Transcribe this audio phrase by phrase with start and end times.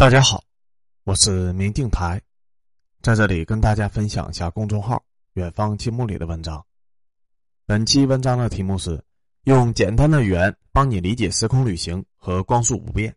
[0.00, 0.42] 大家好，
[1.04, 2.18] 我是明镜台，
[3.02, 5.04] 在这里跟大家分享一下公众号
[5.36, 6.64] “远方积木”里的文章。
[7.66, 8.98] 本期文章的题目是
[9.44, 13.14] 用简单的语言帮你理解时空旅行和光速不变。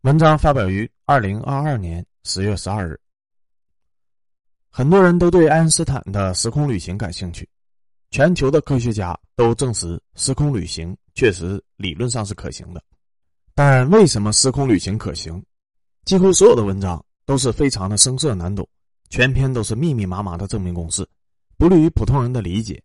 [0.00, 2.98] 文章发表于二零二二年十月十二日。
[4.70, 7.46] 很多人都对爱因斯坦的时空旅行感兴趣，
[8.10, 12.82] 全球的科学家都证实时空旅行确实理论上是可行的。
[13.54, 15.44] 但为什么时空旅行可行？
[16.04, 18.68] 几乎所有的文章都是非常的生涩难懂，
[19.10, 21.06] 全篇都是密密麻麻的证明公式，
[21.56, 22.82] 不利于普通人的理解。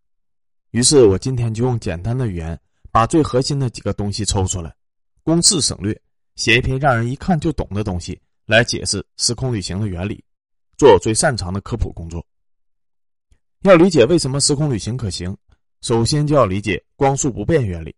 [0.72, 2.60] 于是我今天就用简单的语言，
[2.92, 4.76] 把最核心的几个东西抽出来，
[5.24, 6.00] 公式省略，
[6.36, 10.24] 写一篇让人一看就懂的东西来解释时空旅行的原理，
[10.78, 12.24] 做我最擅长的科普工作。
[13.62, 15.36] 要理解为什么时空旅行可行，
[15.82, 17.96] 首先就要理解光速不变原理，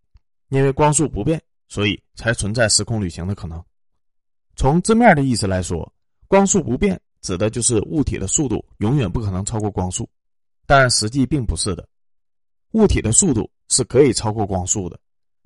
[0.49, 3.61] 因为光速不变，所以才存在时空旅行的可能。
[4.57, 5.93] 从字面的意思来说，
[6.27, 10.09] 光速不变指的就是物体的速度永远不可能超过光速，
[10.65, 11.87] 但实际并不是的。
[12.71, 14.99] 物体的速度是可以超过光速的，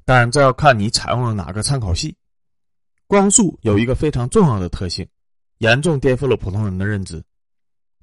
[0.06, 2.16] 但这要看你采用了哪个参考系。
[3.06, 5.06] 光速有一个非常重要的特性，
[5.58, 7.22] 严重颠覆了普通人的认知。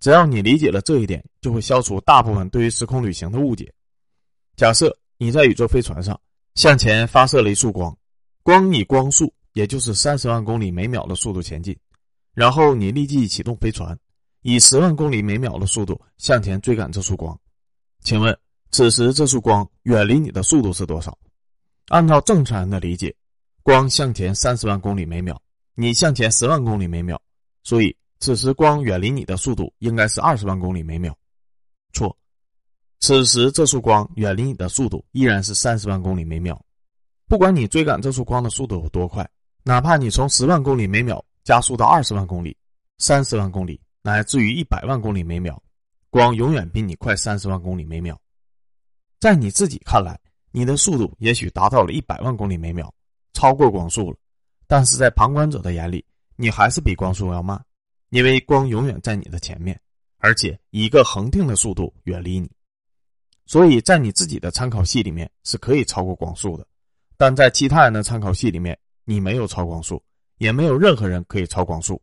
[0.00, 3.72] 只要你理解了这一点，就会消除大部分对于时空旅行的误解。
[4.56, 6.20] 假设你在宇宙飞船上
[6.55, 7.97] 向前发射了一束光，
[8.43, 9.33] 光以光速。
[9.59, 11.77] 也就是三十万公里每秒的速度前进，
[12.33, 13.98] 然后你立即启动飞船，
[14.42, 17.37] 以十万公里每秒的速度向前追赶这束光。
[18.05, 18.39] 请问，
[18.70, 21.19] 此时这束光远离你的速度是多少？
[21.89, 23.12] 按照正常人的理解，
[23.65, 25.37] 光向前三十万公里每秒，
[25.75, 27.20] 你向前十万公里每秒，
[27.65, 31.12] 所以此时光远离你的速度应该是二十万公里每秒。
[31.93, 32.17] 错，
[33.00, 36.65] 此时这束光远离你的速度依然是三十万公里每秒。
[37.27, 39.28] 不管你追赶这束光的速度有多快。
[39.64, 42.56] 哪怕你从十万公里每秒加速到二十万公里、
[42.98, 45.62] 三十万公里，乃至于一百万公里每秒，
[46.09, 48.19] 光永远比你快三十万公里每秒。
[49.21, 50.19] 在你自己看来，
[50.53, 52.93] 你的速度也许达到了一百万公里每秒，
[53.34, 54.16] 超过光速了。
[54.66, 56.05] 但是在旁观者的眼里，
[56.37, 57.62] 你还是比光速要慢，
[58.11, 59.78] 因为光永远在你的前面，
[60.19, 62.50] 而且以一个恒定的速度远离你。
[63.44, 66.66] 所以在你自己的参考系里面是可以超过光速的，
[67.16, 68.78] 但在其他人的参考系里面。
[69.08, 70.02] 你没有超光速，
[70.36, 71.98] 也没有任何人可以超光速，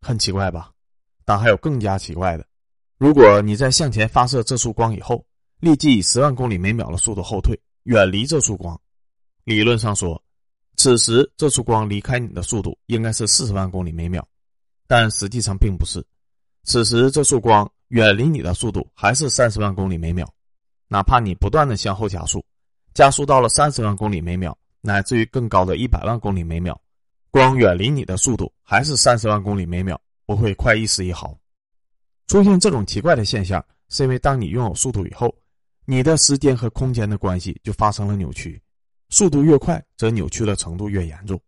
[0.00, 0.72] 很奇怪吧？
[1.22, 2.46] 但还有更加奇怪的：
[2.96, 5.22] 如果你在向前发射这束光以后，
[5.60, 8.80] 立即以十万公里每秒的速度后退，远离这束光，
[9.44, 10.18] 理论上说，
[10.76, 14.26] 此时这束光离开你的速度应该是四十万公里每秒，
[14.86, 16.02] 但实际上并不是。
[16.62, 20.26] 此时这束光远离你的速度还是三十万公里每秒，
[20.88, 22.42] 哪怕你不断的向后加速，
[22.94, 24.56] 加速到了三十万公里每秒。
[24.86, 26.78] 乃至于更高的一百万公里每秒，
[27.30, 31.34] 光远离你的速度还是三十万公里每秒，不会快一丝一毫。
[32.26, 35.34] 出现这种奇怪的现象，是因为当你拥有速度以后，
[35.86, 38.60] 你的时间和空间的关系就发生了扭曲。
[39.08, 41.40] 速度越快，则扭曲的程度越严重。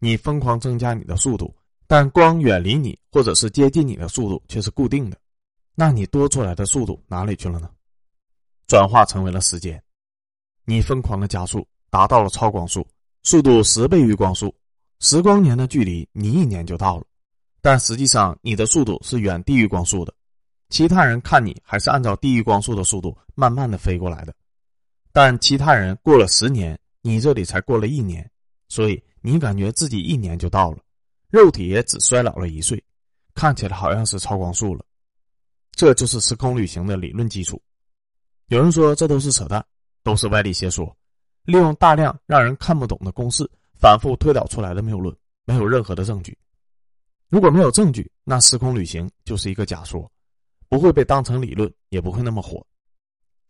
[0.00, 1.54] 你疯狂增加你的速度，
[1.86, 5.16] 但光远离你或者是接近你的速度却是固定的，
[5.76, 7.70] 那你多出来的速度哪里去了呢？
[8.66, 9.80] 转化成为了时间。
[10.64, 11.64] 你疯狂的加速。
[11.94, 12.84] 达到了超光速，
[13.22, 14.52] 速度十倍于光速，
[14.98, 17.04] 十光年的距离，你一年就到了。
[17.62, 20.12] 但实际上，你的速度是远低于光速的。
[20.70, 24.34] 其他人看你还是按照低于光速的速度慢慢的飞过来的，
[25.12, 28.28] 但其他人过了十年，你这里才过了一年，
[28.68, 30.78] 所以你感觉自己一年就到了，
[31.30, 32.82] 肉体也只衰老了一岁，
[33.36, 34.84] 看起来好像是超光速了。
[35.76, 37.62] 这就是时空旅行的理论基础。
[38.48, 39.64] 有人说这都是扯淡，
[40.02, 40.92] 都是歪理邪说。
[41.44, 46.36] 利用大量让人看不懂的公式反复推导出来的谬论，没有任何的证据。
[47.28, 50.10] 如果没有证据，那时空旅行就是一个假说，
[50.68, 52.64] 不会被当成理论，也不会那么火。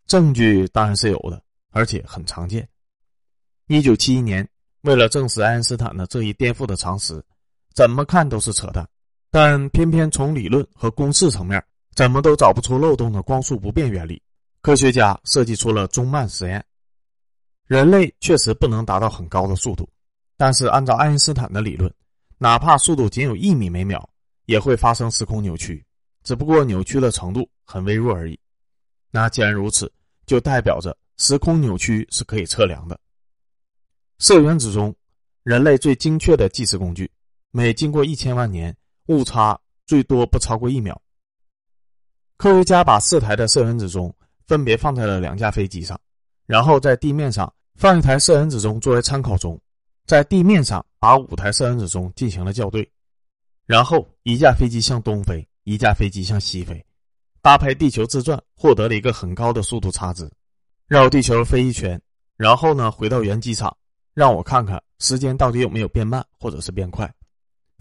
[0.07, 1.41] 证据当然是有的，
[1.71, 2.67] 而且很常见。
[3.67, 4.47] 一九七一年，
[4.81, 7.23] 为了证实爱因斯坦的这一颠覆的常识，
[7.73, 8.87] 怎么看都是扯淡，
[9.31, 11.63] 但偏偏从理论和公式层面，
[11.95, 14.21] 怎么都找不出漏洞的光速不变原理。
[14.61, 16.63] 科学家设计出了中慢实验。
[17.67, 19.89] 人类确实不能达到很高的速度，
[20.37, 21.91] 但是按照爱因斯坦的理论，
[22.37, 24.07] 哪怕速度仅有一米每秒，
[24.45, 25.83] 也会发生时空扭曲，
[26.23, 28.39] 只不过扭曲的程度很微弱而已。
[29.09, 29.91] 那既然如此，
[30.25, 32.99] 就代表着时空扭曲是可以测量的。
[34.19, 34.95] 铯原子中，
[35.43, 37.09] 人类最精确的计时工具，
[37.51, 38.75] 每经过一千万年，
[39.07, 41.01] 误差最多不超过一秒。
[42.37, 44.13] 科学家把四台的铯原子钟
[44.45, 45.99] 分别放在了两架飞机上。
[46.45, 49.59] 然后在地面上放一台铯原子钟作为参考钟，
[50.05, 52.89] 在地面上把五台摄影子钟进行了校对，
[53.65, 56.85] 然后一架飞机向东飞，一架飞机向西飞，
[57.41, 60.29] 搭配地球自转，获得了一个很高的速度差值，
[60.87, 61.99] 绕地球飞一圈，
[62.37, 63.75] 然后呢回到原机场，
[64.13, 67.11] 让我看看时间到底有没有变慢或者是变快。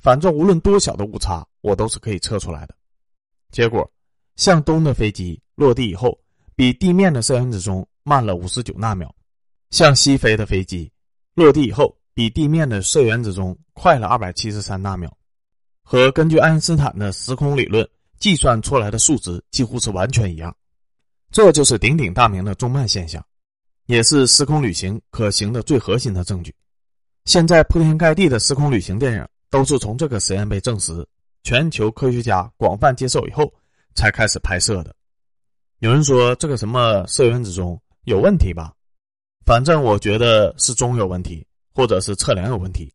[0.01, 2.75] 反正无论多小的误差，我都是可以测出来的。
[3.51, 3.91] 结果，
[4.37, 6.19] 向东的飞机落地以后，
[6.57, 9.09] 比地面的摄影子钟慢了五十九纳秒；
[9.71, 10.93] 向西飞的飞机
[11.35, 11.93] 落地以后。
[12.17, 15.13] 比地面的射原子钟快了二百七十三纳秒，
[15.83, 17.85] 和根据爱因斯坦的时空理论
[18.21, 20.57] 计算出来的数值几乎是完全一样。
[21.33, 23.21] 这就是鼎鼎大名的钟慢现象，
[23.87, 26.55] 也是时空旅行可行的最核心的证据。
[27.25, 31.05] 现在铺天盖地的时空旅行电影都是从这个实验被证实、
[31.43, 33.53] 全球科学家广泛接受以后
[33.97, 34.95] 才开始拍摄的。
[35.81, 38.73] 有人说这个什么射原子钟有问题吧？
[39.45, 41.47] 反正我觉得是钟有问题。
[41.77, 42.89] 或者是测量有问题，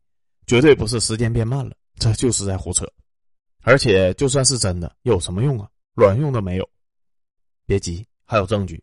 [0.46, 2.90] 绝对不是时间变慢了，这就是在胡扯。
[3.62, 5.68] 而且就算是真的，有什么用啊？
[5.96, 6.66] 卵用都没有。
[7.66, 8.82] 别急，还有证据。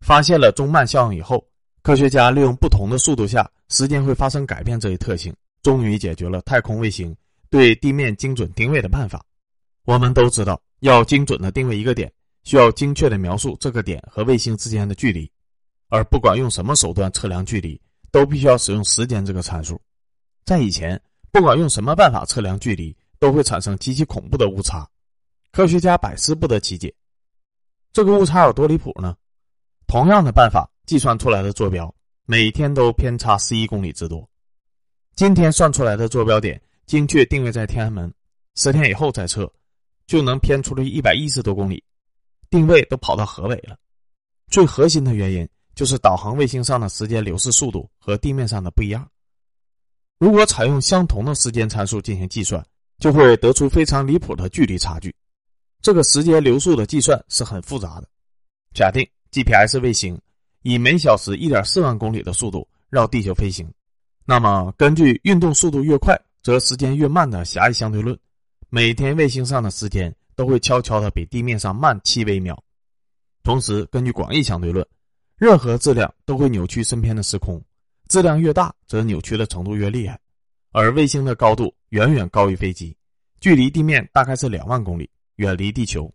[0.00, 1.46] 发现了钟慢效应以后，
[1.84, 7.16] 科学家利用不同的速度下时间会发生改变这一特性，终于解决了太空卫星
[7.50, 9.24] 对地面精准定位的办法。
[9.84, 12.12] 我们都知道，要精准的定位一个点，
[12.42, 15.30] 需要精确的描述这个点和卫星之间的距离，
[15.90, 17.78] 而不管用什么手段测量距离。
[18.12, 19.80] 都必须要使用时间这个参数，
[20.44, 21.00] 在以前，
[21.30, 24.84] 不管用什么办法测量距离，都会产生极其恐怖的误差，
[25.52, 26.92] 科学家百思不得其解。
[27.92, 29.16] 这个误差有多离谱呢？
[29.86, 31.94] 同样的办法计算出来的坐标，
[32.26, 34.28] 每天都偏差十一公里之多。
[35.14, 38.12] 今天算出来的坐标点精确定位在天安门，
[38.56, 39.48] 十天以后再测，
[40.08, 41.80] 就能偏出了一百一十多公里，
[42.50, 43.78] 定位都跑到河北了。
[44.48, 45.48] 最核心的原因。
[45.80, 49.10] 就是导航卫星上的时间流逝速度和地面上的不一样。
[50.18, 52.62] 如果采用相同的时间参数进行计算，
[52.98, 55.10] 就会得出非常离谱的距离差距。
[55.80, 58.06] 这个时间流速的计算是很复杂的。
[58.74, 60.20] 假定 GPS 卫星
[60.64, 63.66] 以每小时一点四万公里的速度绕地球飞行，
[64.26, 68.14] 那么根据运动速度越快则时间越慢的狭义相对论，
[68.68, 72.62] 每天卫星上的时间都会悄悄的比地面上慢七微秒。
[73.42, 74.86] 同时，根据广义相对论。
[75.40, 77.58] 任何质量都会扭曲身边的时空，
[78.08, 80.20] 质量越大，则扭曲的程度越厉害。
[80.70, 82.94] 而卫星的高度远远高于飞机，
[83.40, 86.12] 距离地面大概是两万公里，远离地球，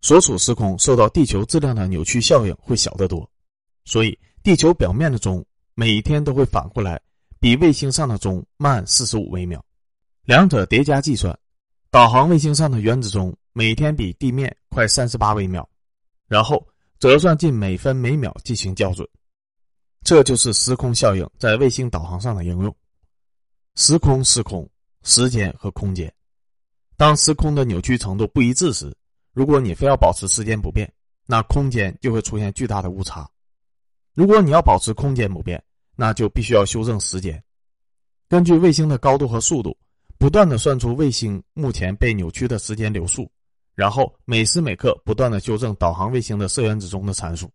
[0.00, 3.30] 所处时空受到地球质量的扭曲效应会小得多。
[3.84, 7.00] 所以，地球表面的钟每一天都会反过来
[7.38, 9.64] 比卫星上的钟慢四十五微秒。
[10.24, 11.38] 两者叠加计算，
[11.88, 15.64] 导航卫星上的原子钟每天比地面快三十八微秒，
[16.26, 16.66] 然后。
[16.98, 19.06] 折算进每分每秒进行校准，
[20.02, 22.74] 这就是时空效应在卫星导航上的应用。
[23.74, 24.66] 时空、时空、
[25.02, 26.12] 时间和空间，
[26.96, 28.90] 当时空的扭曲程度不一致时，
[29.34, 30.90] 如果你非要保持时间不变，
[31.26, 33.28] 那空间就会出现巨大的误差。
[34.14, 35.62] 如果你要保持空间不变，
[35.94, 37.42] 那就必须要修正时间，
[38.28, 39.76] 根据卫星的高度和速度，
[40.16, 43.30] 不断的算出卫星目前被扭曲的时间流速。
[43.76, 47.48] 然后每时每刻不断的修正导航卫星的色原子钟的参数。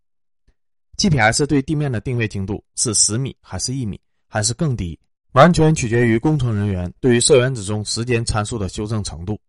[0.96, 4.98] GPS 对地面的定位精度是十米还是一米还是更低，
[5.32, 9.40] 完全取决于工程人员对于射原子钟时间参数的修正程度。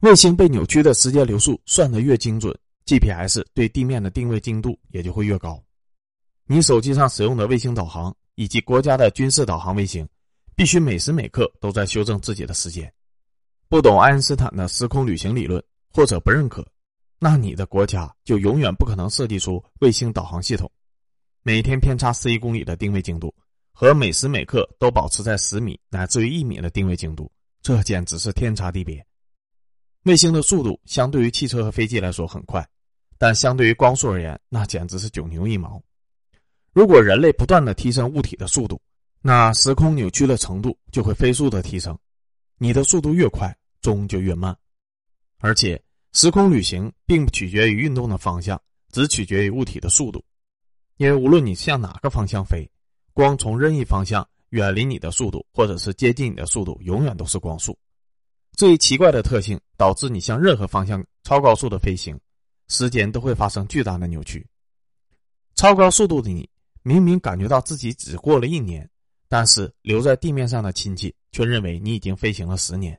[0.00, 2.56] 卫星被扭曲的时间流速算得越精准
[2.86, 5.60] ，GPS 对地面的定位精度也就会越高。
[6.46, 10.08] 你手机上使用的卫星导航以及国家的军事导航卫星，
[10.54, 12.92] 必须每时每刻都在修正自己的时间。
[13.68, 15.60] 不懂爱因斯坦的时空旅行理论。
[15.92, 16.66] 或者不认可，
[17.18, 20.70] 那你的国家就永远不可能设计出卫星导航系统，
[21.42, 23.34] 每天偏差十一公里的定位精度
[23.72, 27.30] 和每时每刻都保持在十米乃至于一米的定位精度，
[27.62, 29.04] 这简直是天差地别。
[30.04, 32.66] 卫星的速度相对于汽车和飞机来说很快，
[33.18, 35.80] 但相对于光速而言，那简直是九牛一毛。
[36.72, 38.80] 如果人类不断的提升物体的速度，
[39.20, 41.96] 那时空扭曲的程度就会飞速的提升。
[42.58, 44.56] 你的速度越快，钟就越慢。
[45.44, 45.82] 而且，
[46.12, 48.60] 时空旅行并不取决于运动的方向，
[48.92, 50.24] 只取决于物体的速度。
[50.98, 52.64] 因为无论你向哪个方向飞，
[53.12, 57.76] 光从任意方向远离你的速度，或者是接近你的速度，永远都是光速。
[58.56, 62.16] 这一奇怪的特性导致你向任何方向超高速的飞行，
[62.68, 64.46] 时间都会发生巨大的扭曲。
[65.56, 66.48] 超高速度的你，
[66.84, 68.88] 明明感觉到自己只过了一年，
[69.28, 72.96] 但是留在地面上的亲戚却认为你已经飞行了十年。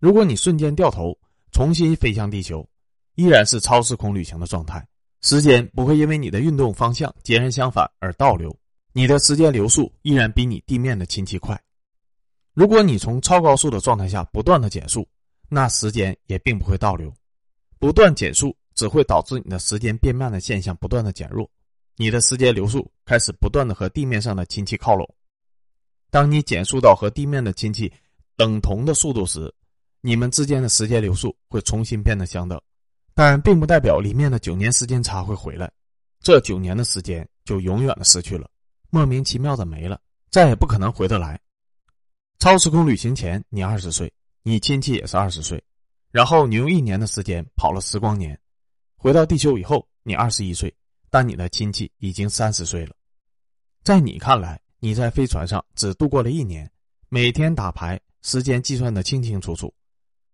[0.00, 1.16] 如果你瞬间掉头，
[1.54, 2.68] 重新飞向地球，
[3.14, 4.84] 依然是超时空旅行的状态。
[5.22, 8.54] 时间不会因为你的运动方向截然相反而倒流，
[8.92, 11.58] 你的时间流速依然比你地面的亲戚快。
[12.54, 15.08] 如果你从超高速的状态下不断的减速，
[15.48, 17.10] 那时间也并不会倒流。
[17.78, 21.48] 不断减速只会导致你的时间变慢的现象不断的减弱，
[21.96, 25.08] 你的时间流速开始不断的和地面上的亲戚靠拢。
[26.10, 27.92] 当你减速到和地面的亲戚
[28.36, 29.54] 等同的速度时，
[30.06, 32.60] 你们之间的时间流速会重新变得相等，
[33.14, 35.72] 但并不代表里面的九年时间差会回来。
[36.20, 38.46] 这九年的时间就永远的失去了，
[38.90, 39.98] 莫名其妙的没了，
[40.30, 41.40] 再也不可能回得来。
[42.38, 45.64] 超时空旅行前，你二十岁，你亲戚也是二十岁，
[46.10, 48.38] 然后你用一年的时间跑了时光年，
[48.98, 50.70] 回到地球以后，你二十一岁，
[51.08, 52.94] 但你的亲戚已经三十岁了。
[53.82, 56.70] 在你看来，你在飞船上只度过了一年，
[57.08, 59.72] 每天打牌，时间计算的清清楚楚，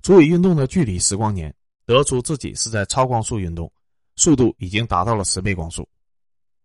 [0.03, 1.55] 足以运动的距离时光年，
[1.85, 3.71] 得出自己是在超光速运动，
[4.17, 5.87] 速度已经达到了十倍光速。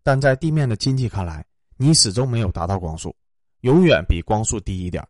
[0.04, 1.46] 但在地面的亲戚看来，
[1.78, 3.16] 你始终没有达到光速，
[3.62, 5.06] 永远比光速低一点。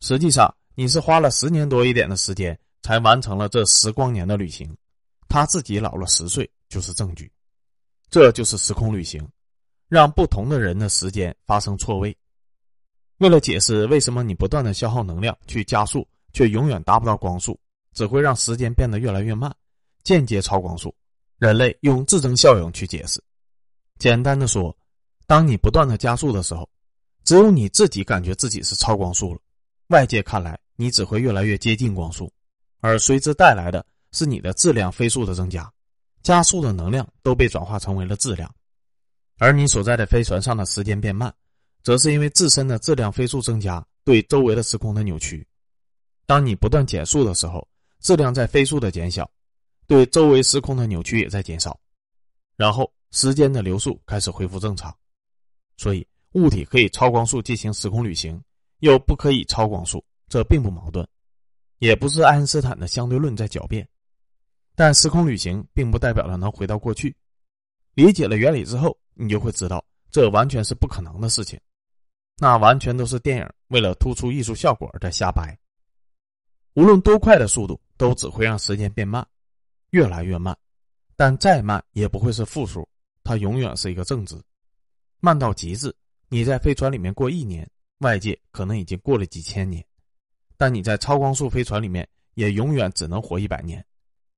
[0.00, 4.76] 实际上，你是花了十年多一点的时间才完成了这十光年的旅行，
[5.28, 7.30] 他自己老了十岁就是证据。
[8.10, 9.26] 这就是时空旅行，
[9.88, 12.14] 让不同的人的时间发生错位。
[13.18, 17.58] 为了解释为什么你不断的消耗能量去加速，却永远达不到光速，
[17.94, 19.50] 只会让时间变得越来越慢，
[20.02, 20.94] 间接超光速，
[21.38, 23.22] 人类用自增效应去解释。
[23.98, 24.76] 简单的说，
[25.26, 26.68] 当你不断的加速的时候，
[27.24, 29.40] 只有你自己感觉自己是超光速了。
[29.88, 32.30] 外界看来，你只会越来越接近光速，
[32.80, 35.72] 而随之带来的是你的质量飞速的增加，
[36.22, 38.52] 加速的能量都被转化成为了质量，
[39.38, 41.32] 而你所在的飞船上的时间变慢，
[41.82, 45.46] 则是因为自身的质量飞速增加对周围的时空的扭曲。
[46.26, 47.66] 当你不断减速的时候，
[48.00, 49.30] 质量在飞速的减小，
[49.86, 51.78] 对周围时空的扭曲也在减少，
[52.56, 54.94] 然后时间的流速开始恢复正常。
[55.76, 58.42] 所以，物体可以超光速进行时空旅行。
[58.80, 61.06] 又不可以超光速，这并不矛盾，
[61.78, 63.88] 也不是爱因斯坦的相对论在狡辩。
[64.74, 67.16] 但时空旅行并不代表了能回到过去。
[67.94, 71.58] 理解了原理之后，你就会知道这完全是不可能的事情。
[72.36, 75.56] 那完全都是电影为了突出艺术效果而在瞎掰。
[76.74, 79.26] 无论多快的速度，都只会让时间变慢，
[79.90, 80.56] 越来越慢。
[81.16, 82.88] 但再慢也不会是负数，
[83.22, 84.36] 它永远是一个正值。
[85.20, 85.94] 慢到极致，
[86.28, 87.68] 你在飞船里面过一年。
[87.98, 89.82] 外界可能已经过了几千年，
[90.58, 93.82] 但你在超光速飞船里面也永远只能活一百年。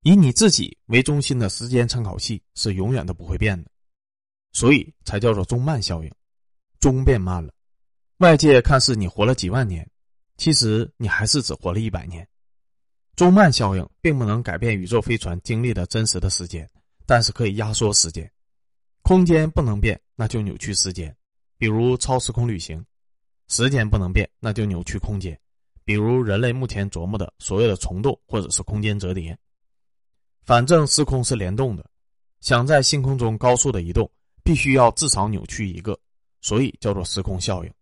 [0.03, 3.69] 以你自己为中心的时间参考系是永远都不会变的，
[4.53, 6.13] 所以才叫做钟慢效应。
[6.79, 7.53] 钟变慢了，
[8.19, 9.89] 外界看似你活了几万年，
[10.37, 12.27] 其实你还是只活了一百年。
[13.17, 16.69] 钟慢效应并不能改变宇宙飞船经历的真实的时间，
[17.07, 18.31] 但是可以压缩时间。
[19.03, 21.17] 空间不能变，那就扭曲时间，
[21.57, 22.85] 比如超时空旅行。
[23.49, 25.39] 时间不能变，那就扭曲空间，
[25.85, 29.39] 比如人类目前琢磨的所谓的虫洞或者是空间折叠。
[30.43, 31.89] 反正时空是联动的，
[32.41, 34.11] 想在星空中高速的移动，
[34.43, 35.97] 必须要至少扭曲一个，
[36.41, 37.73] 所以叫做时空效应。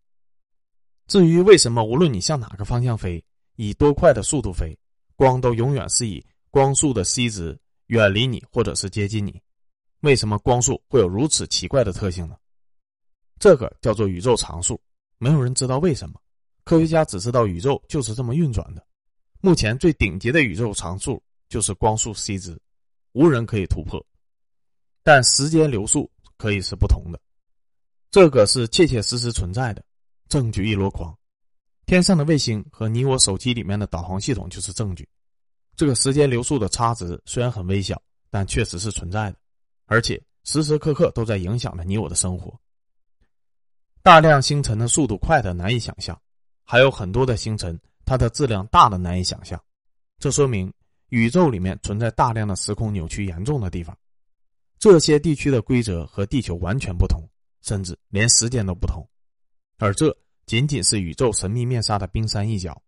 [1.07, 3.23] 至于为什么无论你向哪个方向飞，
[3.57, 4.77] 以多快的速度飞，
[5.17, 9.41] 光都永远是以光速的 c 值远离你或者是接近你，
[10.01, 12.37] 为什么光速会有如此奇怪的特性呢？
[13.39, 14.81] 这个叫做宇宙常数。
[15.19, 16.21] 没有人知道为什么，
[16.65, 18.85] 科学家只知道宇宙就是这么运转的。
[19.41, 22.59] 目前最顶级的宇宙常数就是光速 c 值，
[23.13, 24.05] 无人可以突破。
[25.03, 27.21] 但时间流速可以是不同的，
[28.11, 29.85] 这个是切切实实存在的，
[30.29, 31.17] 证据一箩筐。
[31.87, 35.09] 天上的卫星和你我手机里面的导航系统就是证据。
[35.77, 38.01] 这个时间流速的差值虽然很微小，
[38.31, 39.37] 但确实是存在的，
[39.87, 42.59] 而且时时刻刻都在影响着你我的生活。
[44.03, 46.19] 大量星辰的速度快的难以想象，
[46.65, 49.61] 还有很多的星辰，它的质量大的难以想象。
[50.19, 50.73] 这说明
[51.09, 53.97] 宇宙里面存在大量的时空扭曲严重的地方。
[54.79, 57.23] 这些地区的规则和地球完全不同，
[57.63, 59.07] 甚至连时间都不同。
[59.79, 60.17] 而这
[60.47, 62.81] 仅仅是宇宙神秘面纱的冰山一角，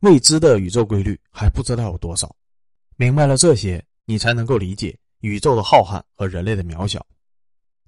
[0.00, 2.34] 未知的宇宙规律还不知道有多少。
[2.96, 7.04] 明白了这些，你才能够理解宇宙的浩瀚和人类的渺小。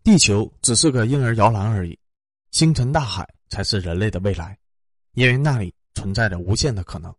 [0.04, 1.98] 地球只是个婴儿摇篮而已。
[2.50, 4.58] 星辰大海才是人类的未来，
[5.14, 7.14] 因为那里存在着无限的可能。